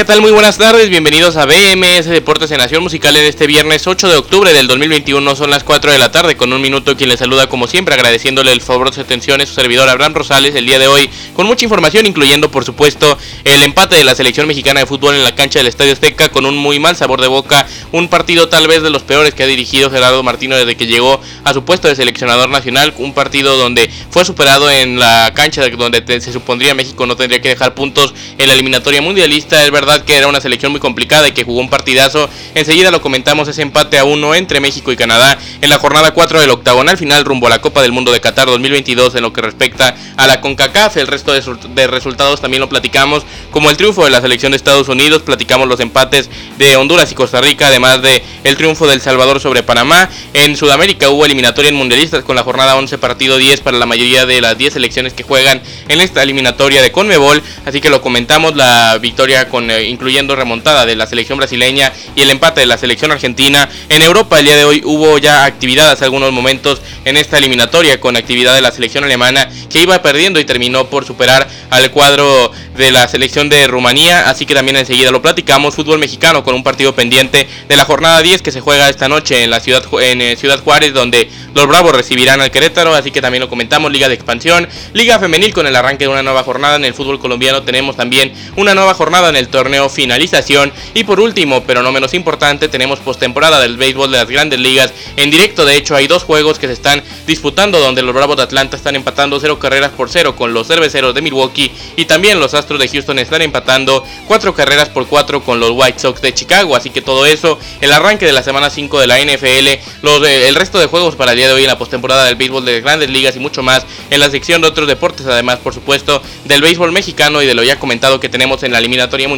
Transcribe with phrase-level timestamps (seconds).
[0.00, 0.22] ¿Qué tal?
[0.22, 4.16] Muy buenas tardes, bienvenidos a BMS Deportes en Nación Musical en este viernes 8 de
[4.16, 7.50] octubre del 2021, son las 4 de la tarde con un minuto quien les saluda
[7.50, 10.78] como siempre agradeciéndole el favor de su atención es su servidor Abraham Rosales el día
[10.78, 14.86] de hoy con mucha información incluyendo por supuesto el empate de la selección mexicana de
[14.86, 18.08] fútbol en la cancha del Estadio Azteca con un muy mal sabor de boca, un
[18.08, 21.52] partido tal vez de los peores que ha dirigido Gerardo Martino desde que llegó a
[21.52, 26.32] su puesto de seleccionador nacional, un partido donde fue superado en la cancha donde se
[26.32, 30.40] supondría México no tendría que dejar puntos en la eliminatoria mundialista verdad que era una
[30.40, 32.28] selección muy complicada y que jugó un partidazo.
[32.54, 36.40] Enseguida lo comentamos ese empate a uno entre México y Canadá en la jornada 4
[36.40, 39.40] del octagonal final rumbo a la Copa del Mundo de Qatar 2022 en lo que
[39.42, 40.96] respecta a la CONCACAF.
[40.96, 44.88] El resto de, resultados también lo platicamos, como el triunfo de la selección de Estados
[44.88, 49.40] Unidos, platicamos los empates de Honduras y Costa Rica, además de el triunfo del Salvador
[49.40, 50.08] sobre Panamá.
[50.34, 54.26] En Sudamérica hubo eliminatoria en mundialistas con la jornada 11 partido 10 para la mayoría
[54.26, 58.56] de las 10 selecciones que juegan en esta eliminatoria de Conmebol, así que lo comentamos
[58.56, 62.78] la victoria con eh, incluyendo remontada de la selección brasileña y el empate de la
[62.78, 63.68] selección argentina.
[63.88, 68.00] En Europa el día de hoy hubo ya actividad hace algunos momentos en esta eliminatoria
[68.00, 72.52] con actividad de la selección alemana que iba perdiendo y terminó por superar al cuadro
[72.76, 76.62] de la selección de Rumanía, así que también enseguida lo platicamos, fútbol mexicano con un
[76.62, 80.22] partido pendiente de la jornada 10 que se juega esta noche en la ciudad en
[80.22, 84.08] eh, Ciudad Juárez donde los Bravos recibirán al Querétaro, así que también lo comentamos, Liga
[84.08, 87.62] de Expansión, Liga Femenil con el arranque de una nueva jornada en el fútbol colombiano,
[87.62, 90.72] tenemos también una nueva jornada en el torneo finalización.
[90.94, 94.92] Y por último, pero no menos importante, tenemos postemporada del béisbol de las grandes ligas.
[95.16, 98.42] En directo, de hecho hay dos juegos que se están disputando donde los Bravos de
[98.42, 101.70] Atlanta están empatando cero carreras por cero con los cerveceros de Milwaukee.
[101.96, 105.98] Y también los Astros de Houston están empatando cuatro carreras por cuatro con los White
[105.98, 109.18] Sox de Chicago, así que todo eso, el arranque de la semana 5 de la
[109.18, 112.36] NFL, eh, el resto de juegos para el día de hoy en la postemporada del
[112.36, 115.58] béisbol de las grandes ligas y mucho más en la sección de otros deportes, además
[115.58, 119.28] por supuesto del béisbol mexicano y de lo ya comentado que tenemos en la eliminatoria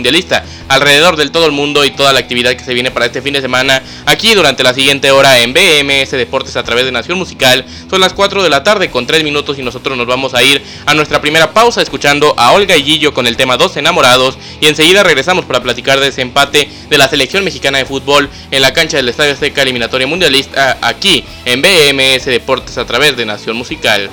[0.69, 3.33] alrededor del todo el mundo y toda la actividad que se viene para este fin
[3.33, 7.65] de semana aquí durante la siguiente hora en BMS Deportes a través de Nación Musical.
[7.89, 10.63] Son las 4 de la tarde con 3 minutos y nosotros nos vamos a ir
[10.87, 14.67] a nuestra primera pausa escuchando a Olga y Gillo con el tema Dos Enamorados y
[14.67, 18.73] enseguida regresamos para platicar de ese empate de la selección mexicana de fútbol en la
[18.73, 24.11] cancha del Estadio Azteca eliminatoria mundialista aquí en BMS Deportes a través de Nación Musical.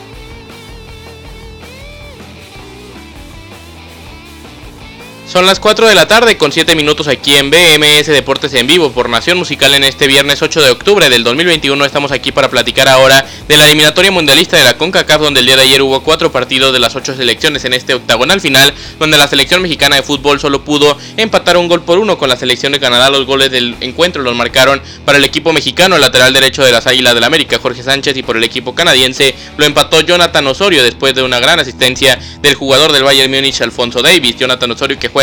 [5.29, 8.91] Son las 4 de la tarde con 7 minutos aquí en BMS Deportes en vivo
[8.91, 11.85] por Nación Musical en este viernes 8 de octubre del 2021.
[11.85, 15.55] Estamos aquí para platicar ahora de la eliminatoria mundialista de la CONCACAF donde el día
[15.55, 19.27] de ayer hubo 4 partidos de las 8 selecciones en este octagonal final donde la
[19.27, 22.79] selección mexicana de fútbol solo pudo empatar un gol por uno con la selección de
[22.79, 23.11] Canadá.
[23.11, 26.87] Los goles del encuentro los marcaron para el equipo mexicano el lateral derecho de las
[26.87, 31.13] Águilas del América Jorge Sánchez y por el equipo canadiense lo empató Jonathan Osorio después
[31.13, 34.35] de una gran asistencia del jugador del Bayern Múnich Alfonso Davis.
[34.35, 35.18] Jonathan Osorio que juega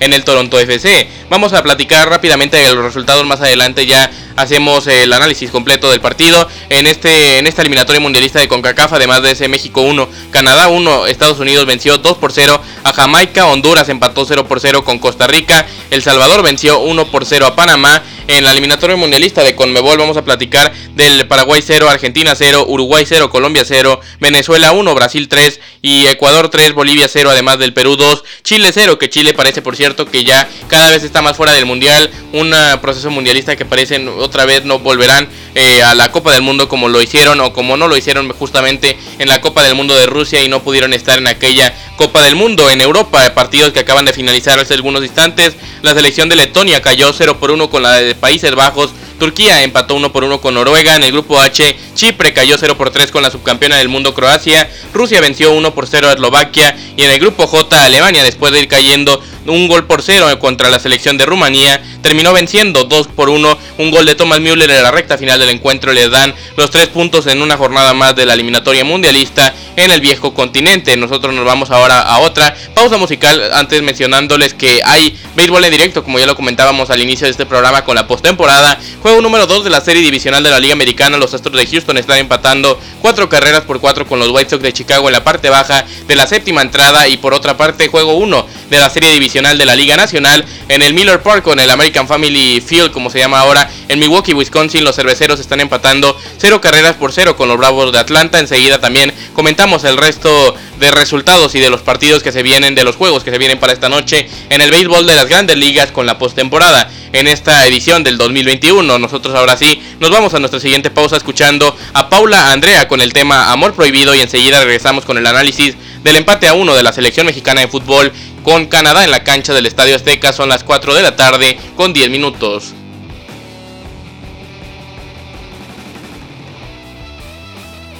[0.00, 1.08] en el Toronto FC.
[1.30, 6.00] Vamos a platicar rápidamente de los resultados más adelante ya hacemos el análisis completo del
[6.00, 10.68] partido en este en esta eliminatoria mundialista de CONCACAF, además de ese México 1, Canadá
[10.68, 14.98] 1, Estados Unidos venció 2 por 0 a Jamaica, Honduras empató 0 por 0 con
[14.98, 18.02] Costa Rica, El Salvador venció 1 por 0 a Panamá.
[18.28, 19.96] En la eliminatoria mundialista de CONMEBOL.
[19.96, 25.28] Vamos a platicar del Paraguay 0, Argentina 0, Uruguay 0, Colombia 0, Venezuela 1, Brasil
[25.28, 29.62] 3 y Ecuador 3, Bolivia 0, además del Perú 2, Chile 0, que Chile parece
[29.62, 32.52] por cierto que ya cada vez está más fuera del mundial, un
[32.82, 35.26] proceso mundialista que parece otra vez no volverán
[35.60, 38.96] eh, a la Copa del Mundo como lo hicieron o como no lo hicieron justamente
[39.18, 42.36] en la Copa del Mundo de Rusia y no pudieron estar en aquella Copa del
[42.36, 45.56] Mundo en Europa, partidos que acaban de finalizar hace algunos instantes.
[45.82, 48.92] La selección de Letonia cayó 0 por 1 con la de Países Bajos.
[49.18, 50.94] Turquía empató 1 por 1 con Noruega.
[50.94, 54.70] En el grupo H, Chipre cayó 0 por 3 con la subcampeona del mundo Croacia.
[54.94, 56.76] Rusia venció 1 por 0 a Eslovaquia.
[56.96, 60.68] Y en el grupo J, Alemania, después de ir cayendo un gol por 0 contra
[60.70, 63.58] la selección de Rumanía, terminó venciendo 2 por 1.
[63.76, 66.88] Un gol de Thomas Müller en la recta final del encuentro le dan los 3
[66.88, 70.96] puntos en una jornada más de la eliminatoria mundialista en el viejo continente.
[70.96, 76.02] Nosotros nos vamos ahora a otra pausa musical, antes mencionándoles que hay béisbol en directo,
[76.02, 78.80] como ya lo comentábamos al inicio de este programa con la postemporada.
[79.02, 81.18] Juego número 2 de la serie divisional de la Liga Americana.
[81.18, 84.72] Los Astros de Houston están empatando 4 carreras por 4 con los White Sox de
[84.72, 87.06] Chicago en la parte baja de la séptima entrada.
[87.06, 90.80] Y por otra parte, juego 1 de la serie divisional de la Liga Nacional en
[90.80, 94.84] el Miller Park con el American Family Field, como se llama ahora, en Milwaukee, Wisconsin.
[94.84, 98.38] Los cerveceros están empatando 0 carreras por 0 con los Bravos de Atlanta.
[98.38, 102.84] Enseguida también comentamos el resto de resultados y de los partidos que se vienen, de
[102.84, 105.90] los juegos que se vienen para esta noche en el béisbol de las grandes ligas
[105.90, 108.98] con la postemporada en esta edición del 2021.
[108.98, 113.12] Nosotros ahora sí nos vamos a nuestra siguiente pausa escuchando a Paula Andrea con el
[113.12, 116.92] tema Amor Prohibido y enseguida regresamos con el análisis del empate a uno de la
[116.92, 118.12] selección mexicana de fútbol
[118.42, 120.32] con Canadá en la cancha del Estadio Azteca.
[120.32, 122.74] Son las 4 de la tarde con 10 minutos.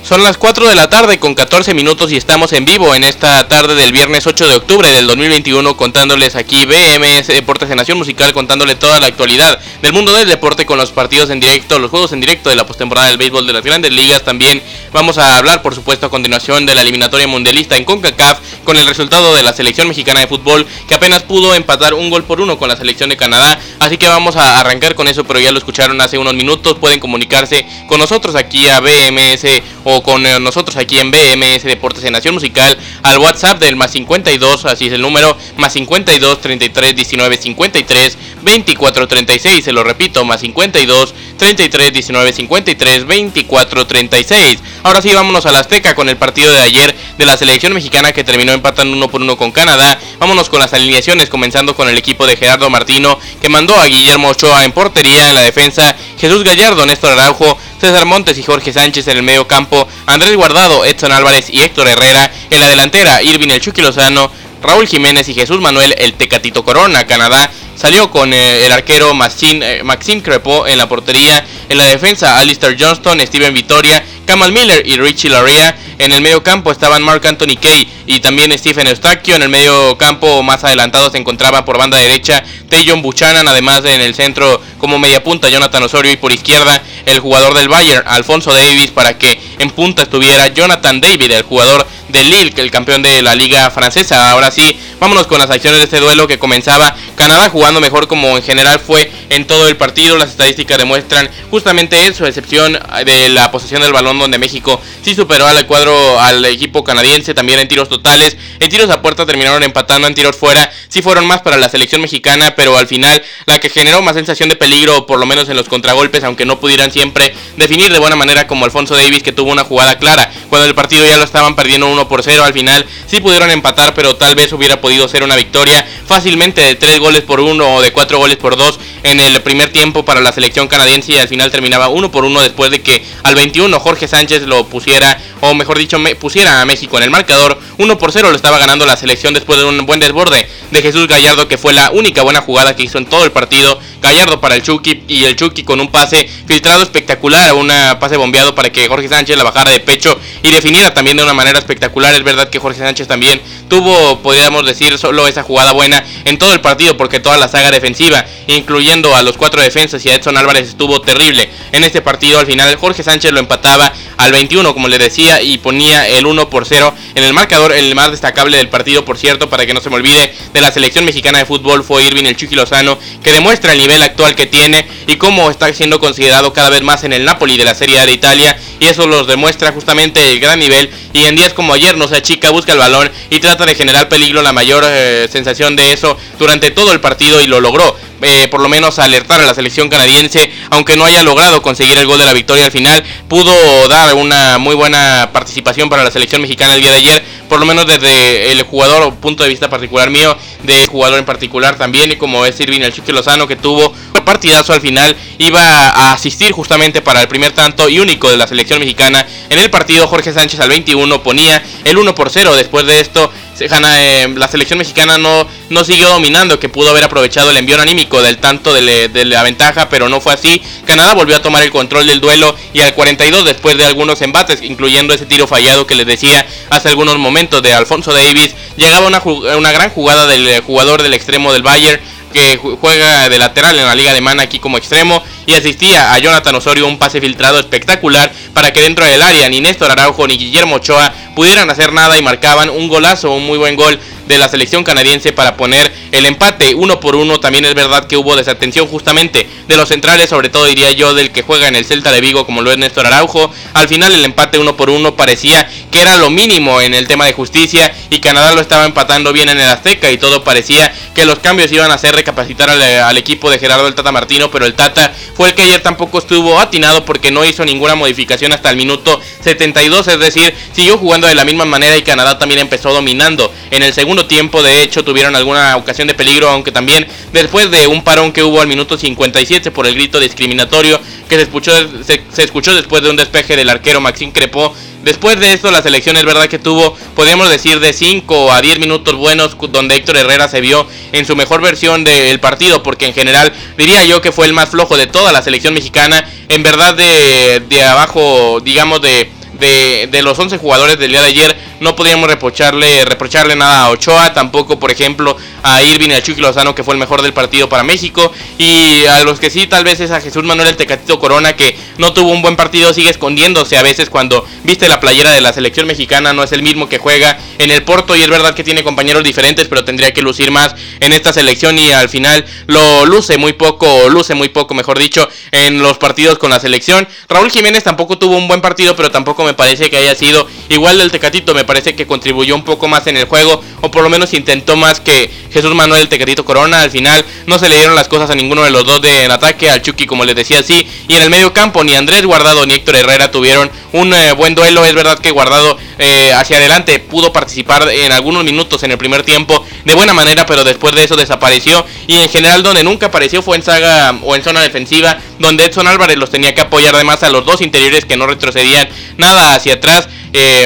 [0.09, 3.47] Son las 4 de la tarde con 14 minutos y estamos en vivo en esta
[3.47, 8.33] tarde del viernes 8 de octubre del 2021 contándoles aquí BMS Deportes en Nación Musical
[8.33, 12.13] contándole toda la actualidad del mundo del deporte con los partidos en directo, los juegos
[12.13, 14.25] en directo de la postemporada del béisbol de las grandes ligas.
[14.25, 14.63] También
[14.93, 18.87] vamos a hablar por supuesto a continuación de la eliminatoria mundialista en CONCACAF con el
[18.87, 22.59] resultado de la selección mexicana de fútbol que apenas pudo empatar un gol por uno
[22.59, 23.59] con la selección de Canadá.
[23.81, 26.79] Así que vamos a arrancar con eso, pero ya lo escucharon hace unos minutos.
[26.79, 32.05] Pueden comunicarse con nosotros aquí a BMS o con eh, nosotros aquí en BMS Deportes
[32.05, 36.97] en Nación Musical al WhatsApp del más 52, así es el número, más 52 33
[36.97, 44.59] 19 53 24 36, se lo repito, más 52 33 19 53 24 36.
[44.83, 48.13] Ahora sí, vámonos a la Azteca con el partido de ayer de la selección mexicana
[48.13, 49.99] que terminó empatando uno por uno con Canadá.
[50.19, 54.29] Vámonos con las alineaciones, comenzando con el equipo de Gerardo Martino que mandó a Guillermo
[54.29, 59.07] Ochoa en portería en la defensa, Jesús Gallardo, Néstor Araujo, César Montes y Jorge Sánchez
[59.09, 63.49] en el medio campo, Andrés Guardado, Edson Álvarez y Héctor Herrera en la delantera, Irving
[63.49, 64.31] El Chucky Lozano,
[64.63, 67.07] Raúl Jiménez y Jesús Manuel El Tecatito Corona.
[67.07, 72.77] Canadá salió con eh, el arquero Maxime Crepo en la portería, en la defensa Alistair
[72.79, 75.75] Johnston, Steven Vitoria, Kamal Miller y Richie Laria.
[75.99, 79.37] En el medio campo estaban Mark Anthony Kay y también Stephen Eustaquio.
[79.37, 83.49] En el medio campo más adelantado se encontraba por banda derecha Tayon Buchanan.
[83.49, 87.71] Además en el centro como media punta Jonathan Osorio y por izquierda el jugador del
[87.71, 92.71] Bayern Alfonso Davis para que en punta estuviera Jonathan David, el jugador del Lille, el
[92.71, 94.31] campeón de la liga francesa.
[94.31, 98.37] Ahora sí, vámonos con las acciones de este duelo que comenzaba Canadá jugando mejor como
[98.37, 100.17] en general fue en todo el partido.
[100.17, 105.47] Las estadísticas demuestran justamente eso, excepción de la posesión del balón donde México sí superó
[105.47, 108.37] al cuadro al equipo canadiense también en tiros totales.
[108.61, 110.71] En tiros a puerta terminaron empatando en tiros fuera.
[110.89, 114.49] Sí fueron más para la selección mexicana, pero al final la que generó más sensación
[114.49, 118.17] de peligro, por lo menos en los contragolpes, aunque no pudieran siempre definir de buena
[118.17, 120.31] manera como Alfonso Davis que tuvo una jugada clara.
[120.49, 123.95] Cuando el partido ya lo estaban perdiendo 1 por 0, al final sí pudieron empatar,
[123.95, 127.83] pero tal vez hubiera podido ser una victoria fácilmente de 3 goles por 1 o
[127.83, 131.29] de 4 goles por 2 en el primer tiempo para la selección canadiense y al
[131.29, 135.55] final terminaba 1 por 1 después de que al 21 Jorge Sánchez lo pusiera, o
[135.55, 137.59] mejor dicho, pusiera a México en el marcador.
[137.79, 141.07] 1 por 0 lo estaba ganando la selección después de un buen desborde de Jesús
[141.07, 143.79] Gallardo, que fue la única buena jugada que hizo en todo el partido.
[144.01, 148.55] Gallardo para el Chucky y el Chucky con un pase filtrado espectacular, un pase bombeado
[148.55, 152.15] para que Jorge Sánchez la bajara de pecho y definiera también de una manera espectacular.
[152.15, 156.53] Es verdad que Jorge Sánchez también tuvo, podríamos decir, solo esa jugada buena en todo
[156.53, 160.39] el partido, porque toda la saga defensiva, incluyendo a los cuatro defensas y a Edson
[160.39, 162.39] Álvarez, estuvo terrible en este partido.
[162.39, 166.49] Al final, Jorge Sánchez lo empataba al 21, como le decía, y ponía el 1
[166.49, 167.73] por 0 en el marcador.
[167.73, 170.73] El más destacable del partido, por cierto, para que no se me olvide, de la
[170.73, 174.47] selección mexicana de fútbol fue Irving el Chucky Lozano, que demuestra el nivel actual que
[174.47, 177.99] tiene y cómo está siendo considerado cada vez más en el Napoli de la Serie
[177.99, 178.59] A de Italia.
[178.81, 180.89] Y eso los demuestra justamente el gran nivel.
[181.13, 184.09] Y en días como ayer no se achica, busca el balón y trata de generar
[184.09, 184.41] peligro.
[184.41, 188.08] La mayor eh, sensación de eso durante todo el partido y lo logró.
[188.21, 192.07] Eh, por lo menos alertar a la selección canadiense, aunque no haya logrado conseguir el
[192.07, 193.53] gol de la victoria al final, pudo
[193.89, 197.67] dar una muy buena participación para la selección mexicana el día de ayer, por lo
[197.67, 202.45] menos desde el jugador, punto de vista particular mío, de jugador en particular también, como
[202.45, 207.01] es Irving el Chique Lozano, que tuvo un partidazo al final, iba a asistir justamente
[207.01, 209.27] para el primer tanto y único de la selección mexicana.
[209.49, 212.55] En el partido, Jorge Sánchez al 21 ponía el 1 por 0.
[212.57, 217.51] Después de esto, eh, la selección mexicana no, no siguió dominando, que pudo haber aprovechado
[217.51, 220.63] el envío anímico del tanto de, de, la ventaja, pero no fue así.
[220.85, 224.63] Canadá volvió a tomar el control del duelo y al 42 después de algunos embates,
[224.63, 229.23] incluyendo ese tiro fallado que les decía hace algunos momentos de Alfonso Davis, llegaba una,
[229.57, 232.01] una gran jugada del jugador del extremo del Bayern
[232.33, 236.55] que juega de lateral en la liga alemana aquí como extremo y asistía a Jonathan
[236.57, 240.77] Osorio un pase filtrado espectacular para que dentro del área ni Néstor Araujo ni Guillermo
[240.77, 244.85] Ochoa pudieran hacer nada y marcaban un golazo, un muy buen gol de la selección
[244.85, 247.41] canadiense para poner el empate uno por uno.
[247.41, 251.31] También es verdad que hubo desatención justamente de los centrales, sobre todo diría yo del
[251.31, 253.53] que juega en el Celta de Vigo como lo es Néstor Araujo.
[253.75, 257.25] Al final el empate uno por uno parecía que era lo mínimo en el tema
[257.25, 261.25] de justicia y Canadá lo estaba empatando bien en el Azteca y todo parecía que
[261.25, 264.75] los cambios iban a hacer recapacitar al, equipo de Gerardo el Tata Martino, pero el
[264.75, 268.77] Tata fue el que ayer tampoco estuvo atinado porque no hizo ninguna modificación hasta el
[268.77, 273.53] minuto 72, es decir, siguió jugando de la misma manera y Canadá también empezó dominando.
[273.71, 277.87] En el segundo tiempo, de hecho, tuvieron alguna ocasión de peligro, aunque también después de
[277.87, 281.73] un parón que hubo al minuto 57 por el grito discriminatorio que se escuchó,
[282.03, 284.75] se, escuchó después de un despeje del arquero Maxime Crepó.
[285.03, 288.81] Después de esto, la selección es verdad que tuvo, podríamos decir, de 5 a 10
[288.81, 293.15] minutos buenos, donde Héctor Herrera se vio en su mejor versión del partido, porque en
[293.15, 296.29] general diría yo que fue el más flojo de toda la selección mexicana.
[296.49, 301.57] En verdad, de, de abajo, digamos, de de, los 11 jugadores del día de ayer,
[301.81, 306.41] no podíamos reprocharle, reprocharle nada a Ochoa, tampoco por ejemplo a Irving y a Chucky
[306.41, 309.85] Lozano que fue el mejor del partido para México y a los que sí tal
[309.85, 313.11] vez es a Jesús Manuel el Tecatito Corona que no tuvo un buen partido, sigue
[313.11, 316.89] escondiéndose a veces cuando viste la playera de la selección mexicana, no es el mismo
[316.89, 320.23] que juega en el Porto y es verdad que tiene compañeros diferentes, pero tendría que
[320.23, 324.75] lucir más en esta selección y al final lo luce muy poco, luce muy poco,
[324.75, 327.07] mejor dicho, en los partidos con la selección.
[327.29, 330.99] Raúl Jiménez tampoco tuvo un buen partido, pero tampoco me parece que haya sido igual
[330.99, 334.33] del Tecatito, parece que contribuyó un poco más en el juego, o por lo menos
[334.33, 336.81] intentó más que Jesús Manuel el Tecatito Corona.
[336.81, 339.31] Al final no se le dieron las cosas a ninguno de los dos de en
[339.31, 342.65] ataque, al Chucky como les decía así, y en el medio campo ni Andrés Guardado
[342.65, 344.85] ni Héctor Herrera tuvieron un eh, buen duelo.
[344.87, 349.23] Es verdad que Guardado eh, hacia adelante pudo participar en algunos minutos en el primer
[349.23, 351.85] tiempo de buena manera, pero después de eso desapareció.
[352.07, 355.87] Y en general donde nunca apareció fue en saga o en zona defensiva, donde Edson
[355.87, 359.75] Álvarez los tenía que apoyar además a los dos interiores que no retrocedían nada hacia
[359.75, 360.09] atrás.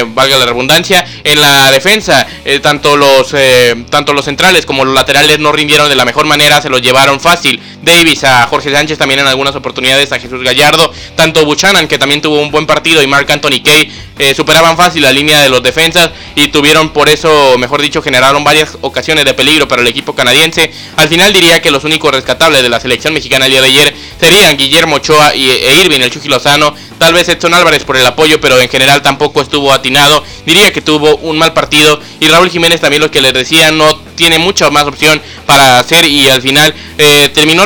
[0.07, 4.93] Valga la redundancia, en la defensa, eh, tanto, los, eh, tanto los centrales como los
[4.93, 7.61] laterales no rindieron de la mejor manera, se los llevaron fácil.
[7.83, 12.21] Davis a Jorge Sánchez también en algunas oportunidades, a Jesús Gallardo, tanto Buchanan que también
[12.21, 13.91] tuvo un buen partido y Mark Anthony Kay
[14.35, 18.77] superaban fácil la línea de los defensas y tuvieron por eso, mejor dicho, generaron varias
[18.81, 20.71] ocasiones de peligro para el equipo canadiense.
[20.95, 23.95] Al final diría que los únicos rescatables de la selección mexicana el día de ayer
[24.19, 26.73] serían Guillermo Ochoa y, e Irving, el Chucky Lozano,
[27.03, 30.23] Tal vez Edson Álvarez por el apoyo, pero en general tampoco estuvo atinado.
[30.45, 31.99] Diría que tuvo un mal partido.
[32.21, 36.05] Y Raúl Jiménez también lo que les decía, no tiene mucha más opción para hacer
[36.05, 37.65] y al final eh, terminó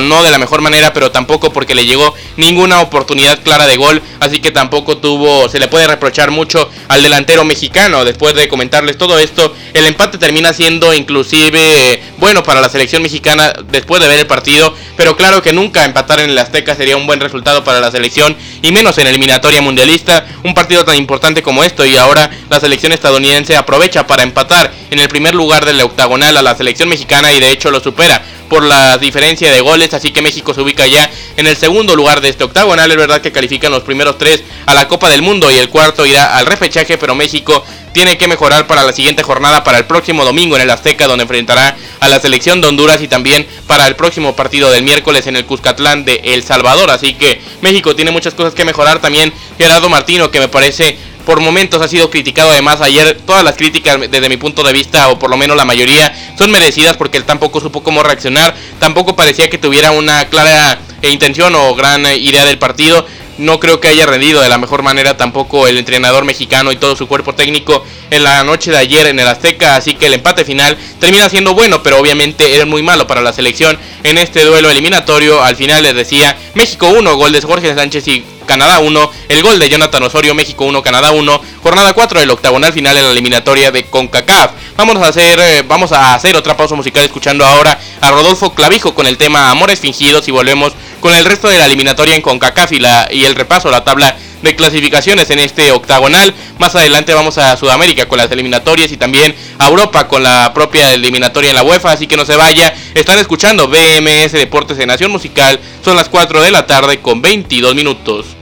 [0.00, 4.00] no de la mejor manera, pero tampoco porque le llegó ninguna oportunidad clara de gol,
[4.18, 8.04] así que tampoco tuvo, se le puede reprochar mucho al delantero mexicano.
[8.04, 13.52] Después de comentarles todo esto, el empate termina siendo inclusive bueno para la selección mexicana
[13.70, 17.06] después de ver el partido, pero claro que nunca empatar en el Azteca sería un
[17.06, 21.62] buen resultado para la selección y menos en eliminatoria mundialista, un partido tan importante como
[21.62, 26.36] esto y ahora la selección estadounidense aprovecha para empatar en el primer lugar del octagonal
[26.38, 30.10] a la selección mexicana y de hecho lo supera por la diferencia de goles, así
[30.10, 32.90] que México se ubica ya en el segundo lugar de este octagonal.
[32.90, 36.04] Es verdad que califican los primeros tres a la Copa del Mundo y el cuarto
[36.04, 40.24] irá al repechaje, pero México tiene que mejorar para la siguiente jornada, para el próximo
[40.24, 43.94] domingo en el Azteca, donde enfrentará a la selección de Honduras y también para el
[43.94, 46.90] próximo partido del miércoles en el Cuscatlán de El Salvador.
[46.90, 49.00] Así que México tiene muchas cosas que mejorar.
[49.00, 52.50] También Gerardo Martino, que me parece por momentos ha sido criticado.
[52.50, 55.64] Además ayer todas las críticas desde mi punto de vista o por lo menos la
[55.64, 58.54] mayoría son merecidas porque él tampoco supo cómo reaccionar.
[58.78, 63.06] Tampoco parecía que tuviera una clara intención o gran idea del partido.
[63.38, 66.94] No creo que haya rendido de la mejor manera tampoco el entrenador mexicano y todo
[66.94, 70.44] su cuerpo técnico en la noche de ayer en el Azteca, así que el empate
[70.44, 74.70] final termina siendo bueno, pero obviamente era muy malo para la selección en este duelo
[74.70, 75.42] eliminatorio.
[75.42, 79.60] Al final les decía México 1, gol de Jorge Sánchez y Canadá 1, el gol
[79.60, 83.70] de Jonathan Osorio, México 1, Canadá 1, jornada 4 del octagonal final en la eliminatoria
[83.70, 84.50] de CONCACAF.
[84.76, 88.92] Vamos a hacer, eh, vamos a hacer otra pausa musical escuchando ahora a Rodolfo Clavijo
[88.92, 92.72] con el tema Amores Fingidos y volvemos con el resto de la eliminatoria en CONCACAF
[92.72, 92.80] y,
[93.12, 96.34] y el repaso la tabla de clasificaciones en este octagonal.
[96.58, 100.92] Más adelante vamos a Sudamérica con las eliminatorias y también a Europa con la propia
[100.92, 101.92] eliminatoria en la UEFA.
[101.92, 102.74] Así que no se vaya.
[102.94, 105.60] Están escuchando BMS Deportes de Nación Musical.
[105.84, 108.39] Son las 4 de la tarde con 22 minutos.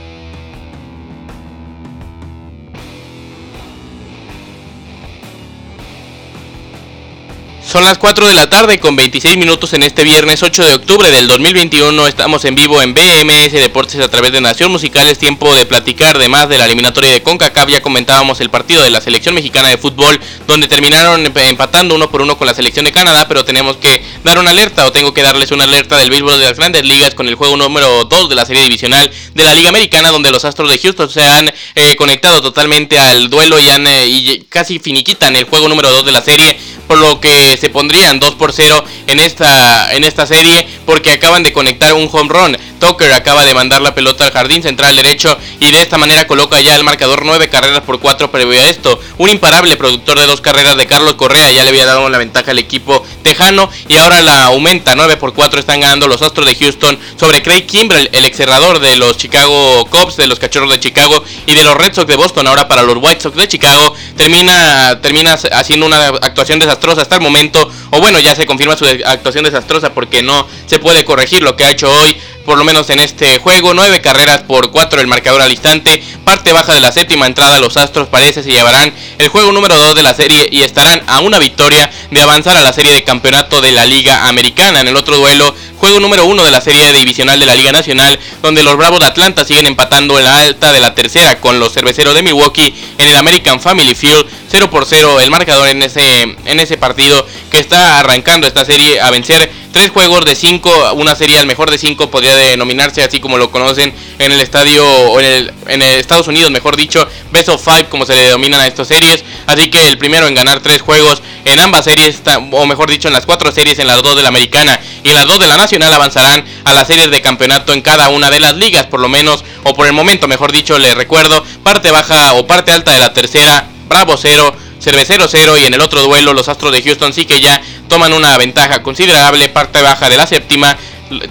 [7.69, 11.11] Son las 4 de la tarde con 26 minutos en este viernes 8 de octubre
[11.11, 12.07] del 2021.
[12.07, 15.07] Estamos en vivo en BMS Deportes a través de Nación Musical.
[15.07, 17.69] Es tiempo de platicar de más de la eliminatoria de CONCACAF.
[17.69, 22.23] Ya comentábamos el partido de la selección mexicana de fútbol donde terminaron empatando uno por
[22.23, 23.27] uno con la selección de Canadá.
[23.27, 26.45] Pero tenemos que dar una alerta o tengo que darles una alerta del béisbol de
[26.45, 29.69] las grandes ligas con el juego número 2 de la serie divisional de la Liga
[29.69, 33.85] Americana donde los Astros de Houston se han eh, conectado totalmente al duelo y, han,
[33.85, 36.57] eh, y casi finiquitan el juego número 2 de la serie
[36.89, 41.43] por lo que se pondrían 2 por 0 en esta, en esta serie porque acaban
[41.43, 42.57] de conectar un home run.
[42.79, 46.59] Tucker acaba de mandar la pelota al jardín central derecho y de esta manera coloca
[46.61, 48.99] ya el marcador 9 carreras por 4 previo a esto.
[49.17, 52.51] Un imparable productor de dos carreras de Carlos Correa ya le había dado la ventaja
[52.51, 56.55] al equipo tejano y ahora la aumenta 9 por 4 están ganando los Astros de
[56.55, 60.79] Houston sobre Craig Kimbrell, el ex cerrador de los Chicago Cubs, de los Cachorros de
[60.79, 63.93] Chicago y de los Red Sox de Boston, ahora para los White Sox de Chicago,
[64.15, 68.85] termina, termina haciendo una actuación desastrosa hasta el momento, o bueno, ya se confirma su
[68.85, 72.15] actuación desastrosa porque no se puede corregir lo que ha hecho hoy
[72.49, 73.75] por lo menos en este juego.
[73.75, 76.03] 9 carreras por 4 el marcador al instante.
[76.23, 77.59] Parte baja de la séptima entrada.
[77.59, 81.19] Los Astros parece se llevarán el juego número 2 de la serie y estarán a
[81.19, 84.81] una victoria de avanzar a la serie de campeonato de la Liga Americana.
[84.81, 88.19] En el otro duelo, juego número 1 de la serie divisional de la Liga Nacional,
[88.41, 91.71] donde los Bravos de Atlanta siguen empatando en la alta de la tercera con los
[91.73, 94.25] cerveceros de Milwaukee en el American Family Field.
[94.49, 98.99] 0 por 0 el marcador en ese, en ese partido que está arrancando esta serie
[98.99, 103.19] a vencer tres juegos de cinco, una serie al mejor de cinco podría denominarse así
[103.19, 107.49] como lo conocen en el estadio, o en el, en Estados Unidos, mejor dicho, Best
[107.49, 109.23] of Five como se le denominan a estas series.
[109.45, 113.13] Así que el primero en ganar tres juegos en ambas series, o mejor dicho, en
[113.13, 115.93] las cuatro series, en las dos de la americana y las dos de la nacional,
[115.93, 119.43] avanzarán a las series de campeonato en cada una de las ligas, por lo menos,
[119.63, 123.13] o por el momento, mejor dicho, les recuerdo, parte baja o parte alta de la
[123.13, 127.25] tercera, Bravo 0 Cervecero 0 y en el otro duelo los Astros de Houston sí
[127.25, 130.77] que ya toman una ventaja considerable, parte baja de la séptima,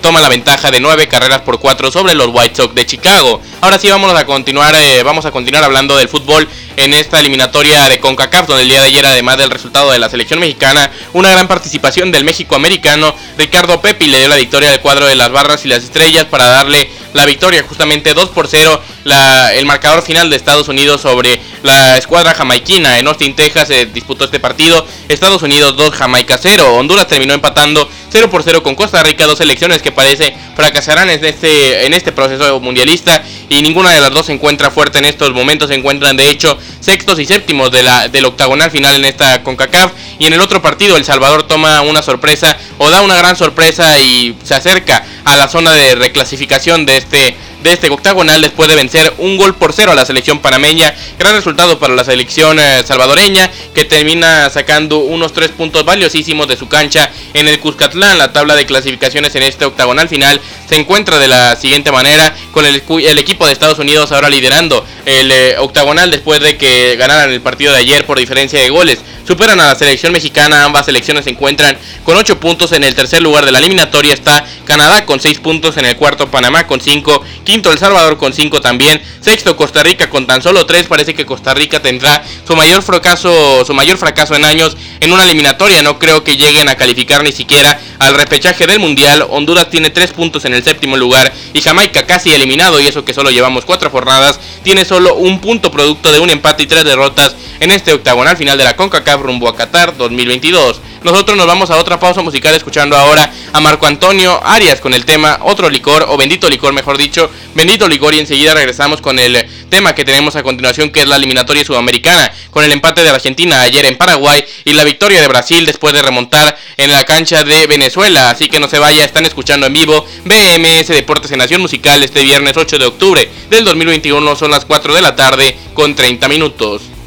[0.02, 3.40] toma la ventaja de 9 carreras por 4 sobre los White Sox de Chicago.
[3.62, 6.46] Ahora sí vamos a continuar, eh, vamos a continuar hablando del fútbol
[6.78, 10.08] en esta eliminatoria de CONCACAF, donde el día de ayer, además del resultado de la
[10.08, 14.80] selección mexicana, una gran participación del México americano, Ricardo Pepi le dio la victoria al
[14.80, 18.80] cuadro de las barras y las estrellas para darle la victoria, justamente 2 por 0,
[19.04, 23.86] la, el marcador final de Estados Unidos sobre la escuadra jamaiquina en Austin, Texas, se
[23.86, 28.74] disputó este partido, Estados Unidos 2, Jamaica 0, Honduras terminó empatando 0 por 0 con
[28.74, 33.90] Costa Rica, dos selecciones que parece fracasarán en este, en este proceso mundialista y ninguna
[33.90, 37.26] de las dos se encuentra fuerte en estos momentos, se encuentran de hecho sextos y
[37.26, 39.92] séptimos de la, del octagonal final en esta CONCACAF.
[40.18, 44.00] Y en el otro partido El Salvador toma una sorpresa o da una gran sorpresa
[44.00, 48.76] y se acerca a la zona de reclasificación de este de este octagonal después de
[48.76, 50.94] vencer un gol por cero a la selección panameña.
[51.18, 56.56] Gran resultado para la selección eh, salvadoreña que termina sacando unos tres puntos valiosísimos de
[56.56, 58.18] su cancha en el Cuscatlán.
[58.18, 62.66] La tabla de clasificaciones en este octagonal final se encuentra de la siguiente manera con
[62.66, 67.30] el, el equipo de Estados Unidos ahora liderando el eh, octagonal después de que ganaran
[67.30, 69.00] el partido de ayer por diferencia de goles.
[69.26, 73.20] Superan a la selección mexicana, ambas selecciones se encuentran con 8 puntos en el tercer
[73.20, 74.14] lugar de la eliminatoria.
[74.14, 78.34] Está Canadá con 6 puntos en el cuarto, Panamá con 5, quinto El Salvador con
[78.34, 80.86] 5 también, sexto Costa Rica con tan solo 3.
[80.86, 85.24] Parece que Costa Rica tendrá su mayor fracaso, su mayor fracaso en años en una
[85.24, 85.80] eliminatoria.
[85.80, 89.26] No creo que lleguen a calificar ni siquiera al repechaje del Mundial.
[89.30, 93.14] Honduras tiene 3 puntos en el séptimo lugar y Jamaica casi eliminado y eso que
[93.14, 97.34] solo llevamos 4 jornadas, tiene solo un punto producto de un empate y 3 derrotas
[97.60, 100.82] en este octagonal final de la CONCACAF rumbo a Qatar 2022.
[101.02, 105.04] Nosotros nos vamos a otra pausa musical escuchando ahora a Marco Antonio Arias con el
[105.04, 109.48] tema Otro Licor o Bendito Licor mejor dicho, Bendito Licor y enseguida regresamos con el
[109.70, 113.62] tema que tenemos a continuación que es la eliminatoria sudamericana con el empate de Argentina
[113.62, 117.66] ayer en Paraguay y la victoria de Brasil después de remontar en la cancha de
[117.66, 118.30] Venezuela.
[118.30, 122.22] Así que no se vaya, están escuchando en vivo BMS Deportes en Nación Musical este
[122.24, 126.97] viernes 8 de octubre del 2021 son las 4 de la tarde con 30 minutos.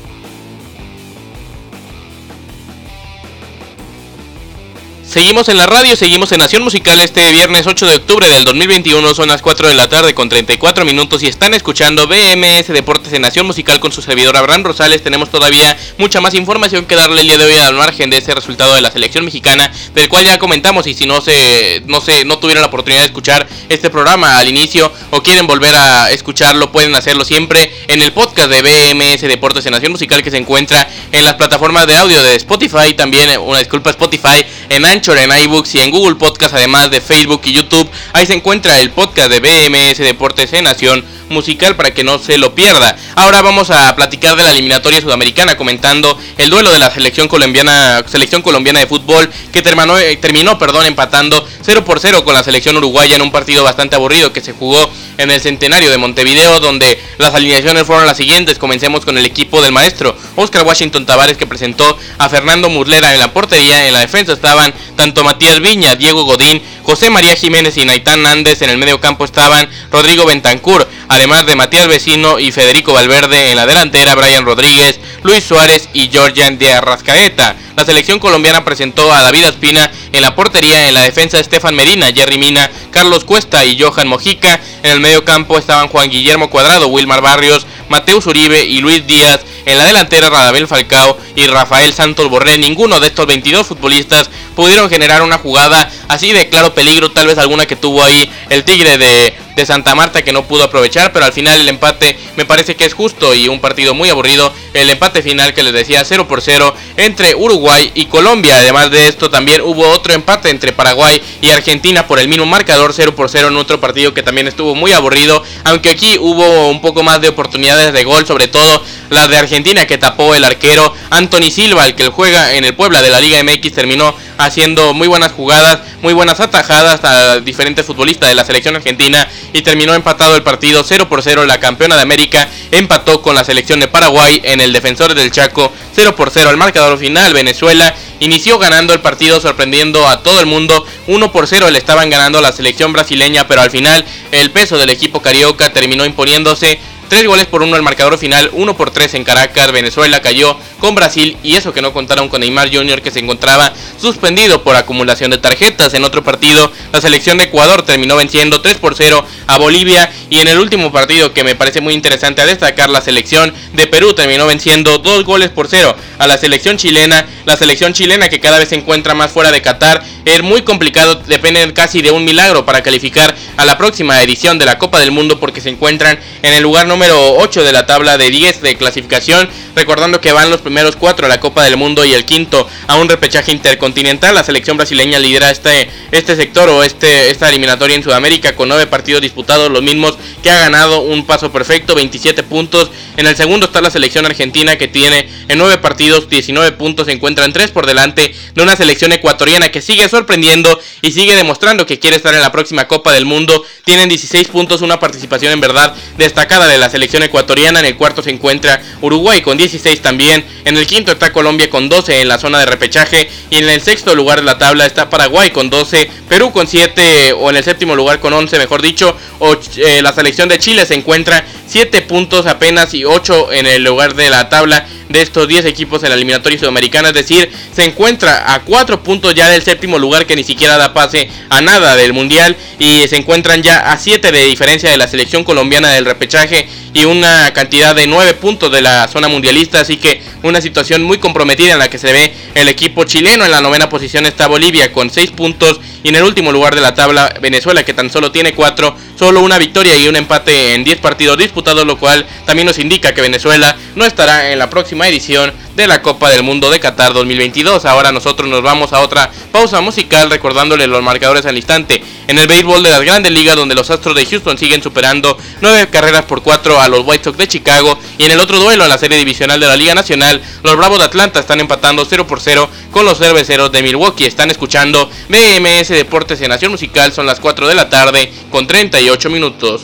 [5.11, 9.13] Seguimos en la radio, seguimos en Nación Musical este viernes 8 de octubre del 2021,
[9.13, 13.23] son las 4 de la tarde con 34 minutos y están escuchando BMS Deportes en
[13.23, 15.03] Nación Musical con su servidor Abraham Rosales.
[15.03, 18.33] Tenemos todavía mucha más información que darle el día de hoy al margen de ese
[18.33, 22.23] resultado de la selección mexicana, del cual ya comentamos y si no se no se
[22.23, 26.71] no tuvieron la oportunidad de escuchar este programa al inicio o quieren volver a escucharlo,
[26.71, 30.87] pueden hacerlo siempre en el podcast de BMS Deportes en Nación Musical que se encuentra
[31.11, 35.73] en las plataformas de audio de Spotify, también una disculpa Spotify, en Anchor, en iBooks
[35.75, 37.89] y en Google Podcast, además de Facebook y YouTube.
[38.13, 42.37] Ahí se encuentra el podcast de BMS Deportes en Nación musical para que no se
[42.37, 42.95] lo pierda.
[43.15, 48.03] Ahora vamos a platicar de la eliminatoria sudamericana comentando el duelo de la selección colombiana
[48.07, 52.43] selección colombiana de fútbol que terminó, eh, terminó perdón, empatando 0 por 0 con la
[52.43, 54.87] selección uruguaya en un partido bastante aburrido que se jugó
[55.21, 58.57] en el centenario de Montevideo donde las alineaciones fueron las siguientes.
[58.57, 63.19] Comencemos con el equipo del maestro Oscar Washington Tavares que presentó a Fernando Murlera en
[63.19, 63.87] la portería.
[63.87, 68.61] En la defensa estaban tanto Matías Viña, Diego Godín, José María Jiménez y Naitán Nández.
[68.61, 73.51] En el medio campo estaban Rodrigo Bentancur, además de Matías Vecino y Federico Valverde.
[73.51, 77.55] En la delantera, Brian Rodríguez, Luis Suárez y Georgian de Arrascaeta.
[77.75, 82.07] La selección colombiana presentó a David Espina en la portería, en la defensa Estefan Medina,
[82.13, 84.59] Jerry Mina, Carlos Cuesta y Johan Mojica.
[84.83, 89.41] En el medio campo estaban Juan Guillermo Cuadrado, Wilmar Barrios, Mateus Uribe y Luis Díaz.
[89.65, 92.57] En la delantera Radamel Falcao y Rafael Santos Borré.
[92.57, 97.37] Ninguno de estos 22 futbolistas pudieron generar una jugada así de claro peligro, tal vez
[97.37, 101.25] alguna que tuvo ahí el Tigre de, de Santa Marta que no pudo aprovechar, pero
[101.25, 104.53] al final el empate me parece que es justo y un partido muy aburrido.
[104.73, 108.57] El empate final que les decía 0 por 0 entre Uruguay y Colombia.
[108.57, 112.93] Además de esto también hubo otro empate entre Paraguay y Argentina por el mismo marcador
[112.93, 116.81] 0 por 0 en otro partido que también estuvo muy aburrido, aunque aquí hubo un
[116.81, 120.93] poco más de oportunidades de gol, sobre todo la de Argentina que tapó el arquero
[121.09, 125.09] Anthony Silva, el que juega en el Puebla de la Liga MX, terminó haciendo muy
[125.09, 130.37] buenas jugadas, muy buenas atajadas a diferentes futbolistas de la selección argentina y terminó empatado
[130.37, 131.45] el partido 0 por 0.
[131.45, 135.73] La campeona de América empató con la selección de Paraguay en el defensor del Chaco
[135.95, 136.49] 0 por 0.
[136.49, 141.47] El marcador final, Venezuela inició ganando el partido sorprendiendo a todo el mundo 1 por
[141.47, 145.73] 0 le estaban ganando la selección brasileña pero al final el peso del equipo carioca
[145.73, 146.79] terminó imponiéndose
[147.11, 150.95] 3 goles por 1 al marcador final, 1 por 3 en Caracas, Venezuela cayó con
[150.95, 153.01] Brasil y eso que no contaron con Neymar Jr.
[153.01, 155.93] que se encontraba suspendido por acumulación de tarjetas.
[155.93, 160.39] En otro partido, la selección de Ecuador terminó venciendo 3 por 0 a Bolivia y
[160.39, 164.13] en el último partido que me parece muy interesante a destacar, la selección de Perú
[164.13, 167.27] terminó venciendo 2 goles por 0 a la selección chilena.
[167.43, 171.15] La selección chilena que cada vez se encuentra más fuera de Qatar es muy complicado,
[171.27, 175.11] depende casi de un milagro para calificar a la próxima edición de la Copa del
[175.11, 178.77] Mundo porque se encuentran en el lugar número 8 de la tabla de 10 de
[178.77, 182.67] clasificación, recordando que van los primeros 4 a la Copa del Mundo y el quinto
[182.87, 184.35] a un repechaje intercontinental.
[184.35, 188.85] La selección brasileña lidera este, este sector o este, esta eliminatoria en Sudamérica con 9
[188.87, 192.91] partidos disputados, los mismos que ha ganado un paso perfecto, 27 puntos.
[193.17, 197.13] En el segundo está la selección argentina que tiene en 9 partidos 19 puntos, se
[197.13, 201.97] encuentran 3 por delante de una selección ecuatoriana que sigue sorprendiendo y sigue demostrando que
[201.97, 203.65] quiere estar en la próxima Copa del Mundo.
[203.85, 207.79] Tienen 16 puntos, una participación en verdad destacada de la selección ecuatoriana.
[207.79, 210.45] En el cuarto se encuentra Uruguay con 16 también.
[210.65, 213.29] En el quinto está Colombia con 12 en la zona de repechaje.
[213.49, 216.09] Y en el sexto lugar de la tabla está Paraguay con 12.
[216.29, 219.15] Perú con 7 o en el séptimo lugar con 11 mejor dicho.
[219.39, 223.83] O, eh, la selección de Chile se encuentra 7 puntos apenas y 8 en el
[223.83, 227.85] lugar de la tabla de estos 10 equipos en la eliminatoria sudamericana, es decir, se
[227.85, 231.95] encuentra a 4 puntos ya del séptimo lugar que ni siquiera da pase a nada
[231.95, 236.05] del mundial y se encuentran ya a 7 de diferencia de la selección colombiana del
[236.05, 241.03] repechaje y una cantidad de 9 puntos de la zona mundialista, así que una situación
[241.03, 243.45] muy comprometida en la que se ve el equipo chileno.
[243.45, 246.81] En la novena posición está Bolivia con 6 puntos y en el último lugar de
[246.81, 250.83] la tabla Venezuela que tan solo tiene 4, solo una victoria y un empate en
[250.83, 255.07] 10 partidos disputados, lo cual también nos indica que Venezuela no estará en la próxima
[255.07, 257.85] edición de la Copa del Mundo de Qatar 2022.
[257.85, 262.03] Ahora nosotros nos vamos a otra pausa musical recordándole los marcadores al instante.
[262.27, 265.87] En el béisbol de las grandes ligas donde los Astros de Houston siguen superando 9
[265.91, 268.89] carreras por 4 a los White Sox de Chicago y en el otro duelo en
[268.89, 272.39] la serie divisional de la Liga Nacional los Bravos de Atlanta están empatando 0 por
[272.39, 274.25] 0 con los cerveceros de Milwaukee.
[274.25, 279.29] Están escuchando BMS Deportes en Nación Musical, son las 4 de la tarde con 38
[279.29, 279.83] minutos.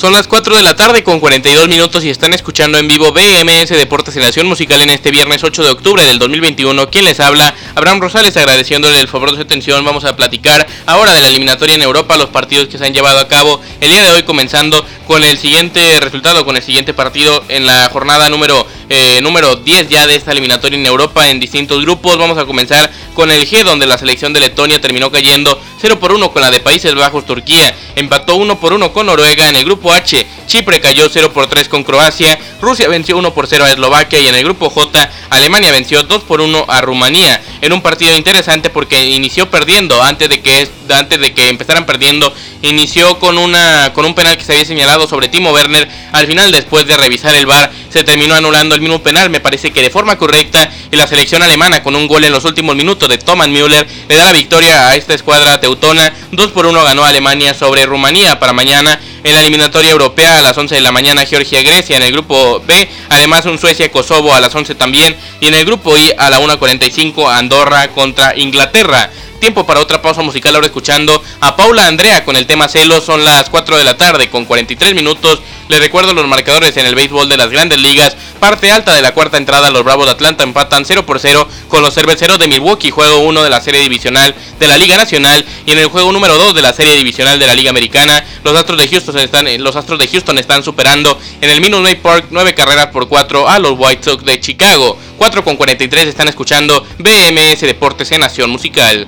[0.00, 3.68] Son las 4 de la tarde con 42 minutos y están escuchando en vivo BMS
[3.68, 6.88] Deportes en Nación Musical en este viernes 8 de octubre del 2021.
[6.88, 9.84] Quien les habla, Abraham Rosales, agradeciéndole el favor de su atención.
[9.84, 13.18] Vamos a platicar ahora de la eliminatoria en Europa, los partidos que se han llevado
[13.18, 17.42] a cabo el día de hoy, comenzando con el siguiente resultado, con el siguiente partido
[17.48, 21.82] en la jornada número, eh, número 10 ya de esta eliminatoria en Europa en distintos
[21.82, 22.16] grupos.
[22.16, 26.12] Vamos a comenzar con el G, donde la selección de Letonia terminó cayendo 0 por
[26.12, 27.74] 1 con la de Países Bajos, Turquía.
[27.96, 30.24] Empató 1 por 1 con Noruega en el grupo H.
[30.50, 34.26] Chipre cayó 0 por 3 con Croacia, Rusia venció 1 por 0 a Eslovaquia y
[34.26, 37.40] en el grupo J Alemania venció 2 por 1 a Rumanía.
[37.60, 42.34] En un partido interesante porque inició perdiendo antes de que antes de que empezaran perdiendo,
[42.62, 45.88] inició con una con un penal que se había señalado sobre Timo Werner.
[46.10, 49.72] Al final después de revisar el VAR se terminó anulando el mismo penal, me parece
[49.72, 53.08] que de forma correcta y la selección alemana con un gol en los últimos minutos
[53.08, 56.12] de Thomas Müller le da la victoria a esta escuadra teutona.
[56.32, 60.56] 2 por 1 ganó Alemania sobre Rumanía para mañana en la eliminatoria europea a las
[60.56, 64.74] 11 de la mañana Georgia-Grecia en el grupo B, además un Suecia-Kosovo a las 11
[64.76, 69.10] también y en el grupo I a la 1.45 Andorra contra Inglaterra.
[69.40, 73.04] Tiempo para otra pausa musical ahora escuchando a Paula Andrea con el tema celos.
[73.04, 75.40] Son las 4 de la tarde con 43 minutos.
[75.70, 78.16] Les recuerdo los marcadores en el béisbol de las grandes ligas.
[78.40, 81.80] Parte alta de la cuarta entrada, los Bravos de Atlanta empatan 0 por 0 con
[81.80, 85.44] los Cerveceros de Milwaukee, juego 1 de la serie divisional de la Liga Nacional.
[85.66, 88.56] Y en el juego número 2 de la serie divisional de la Liga Americana, los
[88.56, 92.26] Astros de Houston están, los Astros de Houston están superando en el Minute Maid Park
[92.30, 94.98] 9 carreras por 4 a los White Sox de Chicago.
[95.18, 99.06] 4 con 43 están escuchando BMS Deportes en Nación Musical.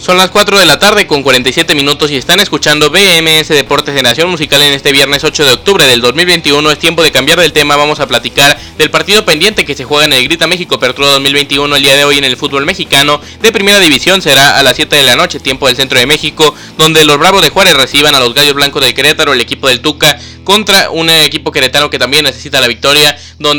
[0.00, 4.02] Son las 4 de la tarde con 47 minutos y están escuchando BMS Deportes de
[4.02, 6.70] Nación Musical en este viernes 8 de octubre del 2021.
[6.70, 10.06] Es tiempo de cambiar del tema, vamos a platicar del partido pendiente que se juega
[10.06, 13.52] en el Grita México Apertura 2021 el día de hoy en el fútbol mexicano de
[13.52, 14.22] primera división.
[14.22, 17.42] Será a las 7 de la noche, tiempo del centro de México, donde los Bravos
[17.42, 21.10] de Juárez reciban a los Gallos Blancos del Querétaro, el equipo del Tuca contra un
[21.10, 23.16] equipo queretano que también necesita la victoria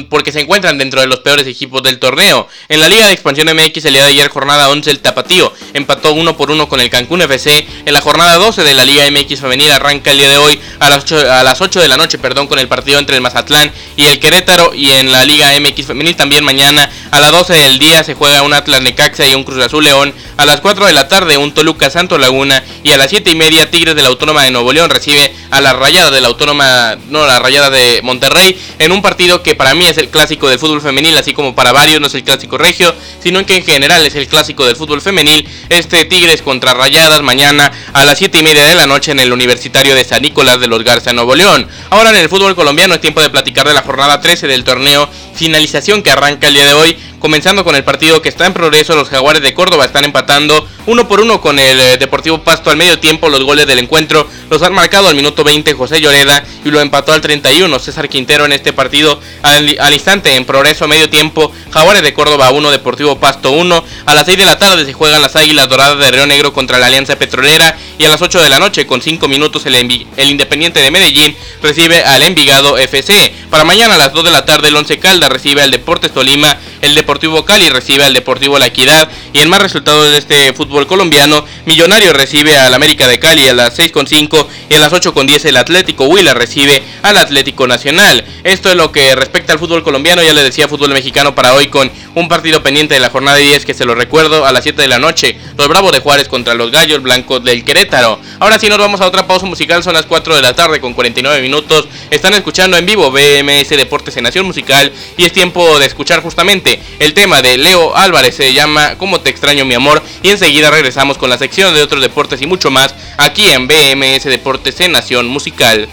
[0.09, 2.47] porque se encuentran dentro de los peores equipos del torneo.
[2.69, 6.13] En la Liga de Expansión MX el día de ayer jornada 11 el Tapatío empató
[6.13, 7.65] 1 por 1 con el Cancún FC.
[7.85, 10.89] En la jornada 12 de la Liga MX femenil arranca el día de hoy a
[10.89, 13.71] las 8, a las 8 de la noche, perdón, con el partido entre el Mazatlán
[13.95, 17.79] y el Querétaro y en la Liga MX femenil también mañana a las 12 del
[17.79, 20.13] día se juega un Atlas Necaxa y un Cruz Azul León.
[20.37, 23.35] A las 4 de la tarde un Toluca Santo Laguna y a las 7 y
[23.35, 26.70] media Tigres de la Autónoma de Nuevo León recibe a la Rayada de la Autónoma
[27.09, 30.59] no, la Rayada de Monterrey, en un partido que para mí es el clásico del
[30.59, 34.05] fútbol femenil, así como para varios no es el clásico regio, sino que en general
[34.05, 35.47] es el clásico del fútbol femenil.
[35.69, 39.31] Este Tigres contra Rayadas mañana a las 7 y media de la noche en el
[39.31, 41.67] Universitario de San Nicolás de los Garza, Nuevo León.
[41.89, 45.09] Ahora en el fútbol colombiano es tiempo de platicar de la jornada 13 del torneo
[45.35, 48.95] finalización que arranca el día de hoy comenzando con el partido que está en progreso,
[48.95, 52.77] los Jaguares de Córdoba están empatando uno por uno con el eh, Deportivo Pasto al
[52.77, 56.71] medio tiempo, los goles del encuentro los han marcado al minuto 20 José Lloreda y
[56.71, 61.09] lo empató al 31 César Quintero en este partido al, instante en progreso a medio
[61.09, 64.93] tiempo, Jaguares de Córdoba 1, Deportivo Pasto 1, a las 6 de la tarde se
[64.93, 68.41] juegan las Águilas Doradas de Río Negro contra la Alianza Petrolera y a las 8
[68.41, 73.33] de la noche con 5 minutos el, el Independiente de Medellín recibe al Envigado FC.
[73.49, 76.57] Para mañana a las 2 de la tarde el Once Calda recibe al Deportes Tolima,
[76.81, 80.87] el Deportivo Cali recibe al Deportivo La Equidad y en más resultados de este fútbol
[80.87, 85.57] colombiano, Millonario recibe al América de Cali a las 6.5 y a las 8.10 el
[85.57, 88.25] Atlético Huila recibe al Atlético Nacional.
[88.43, 91.67] Esto es lo que respecta al fútbol colombiano, ya le decía fútbol mexicano para hoy
[91.67, 94.81] con un partido pendiente de la jornada 10 que se lo recuerdo a las 7
[94.81, 98.19] de la noche, los Bravos de Juárez contra los Gallos Blancos del Querétaro.
[98.41, 100.95] Ahora sí nos vamos a otra pausa musical, son las 4 de la tarde con
[100.95, 101.87] 49 minutos.
[102.09, 106.81] Están escuchando en vivo BMS Deportes en Nación Musical y es tiempo de escuchar justamente
[106.97, 111.19] el tema de Leo Álvarez, se llama Cómo te extraño mi amor y enseguida regresamos
[111.19, 115.27] con la sección de otros deportes y mucho más aquí en BMS Deportes en Nación
[115.27, 115.87] Musical.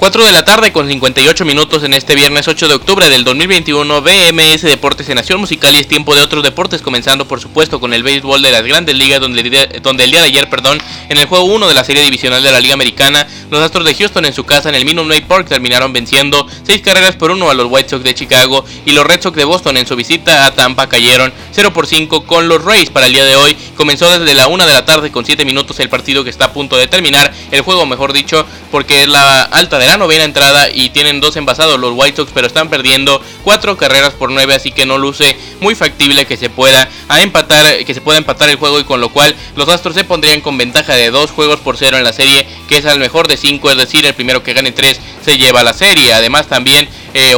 [0.00, 4.00] 4 de la tarde con 58 minutos en este viernes 8 de octubre del 2021
[4.00, 7.92] BMS Deportes en Nación Musical y es tiempo de otros deportes comenzando por supuesto con
[7.92, 9.42] el béisbol de las grandes ligas donde,
[9.82, 10.78] donde el día de ayer perdón
[11.10, 13.94] en el juego 1 de la serie divisional de la Liga Americana los Astros de
[13.94, 17.50] Houston en su casa en el Minute Maid Park terminaron venciendo 6 carreras por 1
[17.50, 20.46] a los White Sox de Chicago y los Red Sox de Boston en su visita
[20.46, 22.90] a Tampa cayeron 0 por 5 con los Rays.
[22.90, 25.78] Para el día de hoy comenzó desde la 1 de la tarde con 7 minutos
[25.80, 29.42] el partido que está a punto de terminar el juego mejor dicho porque es la
[29.42, 33.20] alta de la novena entrada y tienen dos envasados los White Sox, pero están perdiendo
[33.42, 37.84] cuatro carreras por nueve, así que no luce muy factible que se pueda a empatar,
[37.84, 40.56] que se pueda empatar el juego y con lo cual los Astros se pondrían con
[40.56, 43.68] ventaja de dos juegos por cero en la serie, que es al mejor de cinco,
[43.68, 46.12] es decir, el primero que gane tres se lleva la serie.
[46.12, 47.34] Además también eh,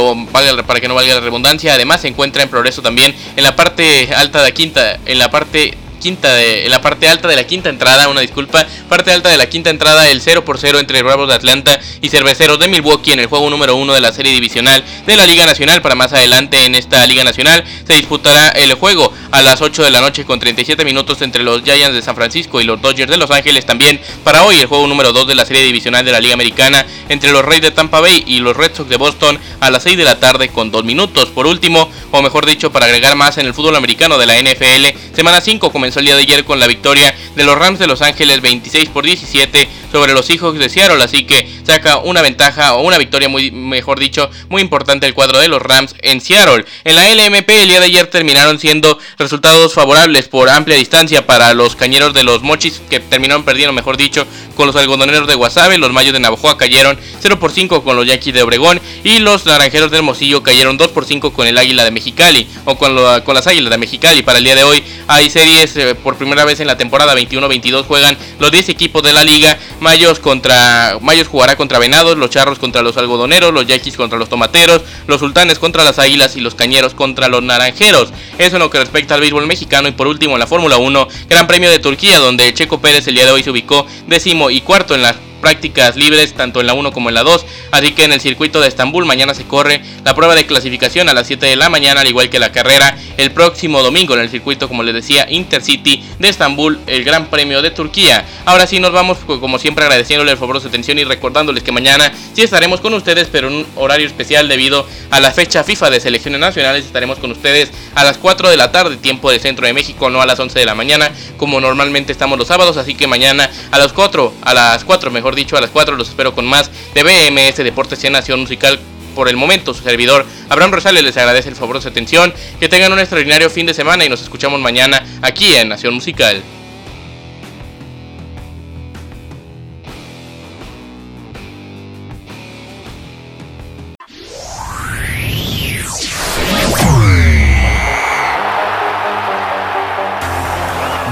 [0.67, 4.13] para que no valga la redundancia, además se encuentra en progreso también en la parte
[4.15, 7.47] alta de la quinta, en la parte quinta de, en la parte alta de la
[7.47, 11.01] quinta entrada, una disculpa, parte alta de la quinta entrada, el 0 por 0 entre
[11.01, 14.33] Bravos de Atlanta y Cerveceros de Milwaukee en el juego número 1 de la serie
[14.33, 15.81] divisional de la Liga Nacional.
[15.81, 19.91] Para más adelante en esta Liga Nacional se disputará el juego a las 8 de
[19.91, 23.15] la noche con 37 minutos entre los Giants de San Francisco y los Dodgers de
[23.15, 23.65] Los Ángeles.
[23.65, 26.85] También para hoy el juego número 2 de la serie divisional de la Liga Americana
[27.07, 29.97] entre los Reyes de Tampa Bay y los Red Sox de Boston a las 6
[29.97, 31.29] de la tarde con 2 minutos.
[31.29, 35.15] Por último, o mejor dicho, para agregar más en el fútbol americano de la NFL,
[35.15, 38.01] semana 5 comenzó el día de ayer con la victoria de los Rams de Los
[38.01, 42.81] Ángeles 26 por 17 sobre los Seahawks de Seattle, así que saca una ventaja o
[42.81, 46.65] una victoria muy mejor dicho, muy importante el cuadro de los Rams en Seattle.
[46.83, 51.53] En la LMP el día de ayer terminaron siendo resultados favorables por amplia distancia para
[51.53, 54.25] los cañeros de los Mochis que terminaron perdiendo, mejor dicho,
[54.55, 58.07] con los algodoneros de Guasave, los Mayos de Navajoa cayeron 0 por 5 con los
[58.07, 61.83] Yaquis de Obregón y los Naranjeros del Hermosillo cayeron 2 por 5 con el Águila
[61.83, 64.23] de Mexicali o con, con las Águilas de Mexicali.
[64.23, 67.85] Para el día de hoy hay series eh, por primera vez en la temporada 21-22
[67.85, 69.57] juegan los 10 equipos de la liga.
[69.83, 74.29] Mayos contra Mayos jugará contra Venados, los Charros contra los Algodoneros, los Yaquis contra los
[74.29, 78.13] Tomateros, los Sultanes contra las Águilas y los Cañeros contra los Naranjeros.
[78.39, 81.07] Eso en lo que respecta al béisbol mexicano y por último en la Fórmula 1,
[81.29, 84.61] Gran Premio de Turquía donde Checo Pérez el día de hoy se ubicó décimo y
[84.61, 87.45] cuarto en la prácticas libres tanto en la 1 como en la 2.
[87.71, 91.13] Así que en el circuito de Estambul mañana se corre la prueba de clasificación a
[91.13, 94.29] las 7 de la mañana, al igual que la carrera el próximo domingo en el
[94.29, 98.25] circuito, como les decía, Intercity de Estambul, el Gran Premio de Turquía.
[98.45, 101.73] Ahora sí nos vamos, como siempre, agradeciéndole el favor de su atención y recordándoles que
[101.73, 105.89] mañana sí estaremos con ustedes, pero en un horario especial debido a la fecha FIFA
[105.89, 106.85] de selecciones nacionales.
[106.85, 110.21] Estaremos con ustedes a las 4 de la tarde, tiempo del centro de México, no
[110.21, 112.77] a las 11 de la mañana, como normalmente estamos los sábados.
[112.77, 116.09] Así que mañana a las 4, a las 4 mejor dicho, a las 4 los
[116.09, 118.79] espero con más de BMS Deportes y Nación Musical.
[119.15, 122.33] Por el momento, su servidor Abraham Rosales les agradece el favor de su atención.
[122.59, 126.41] Que tengan un extraordinario fin de semana y nos escuchamos mañana aquí en Nación Musical.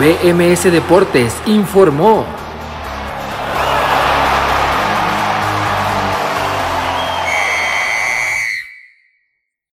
[0.02, 2.41] BMS Deportes informó.